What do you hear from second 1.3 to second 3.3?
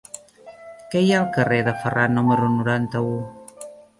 carrer de Ferran número noranta-u?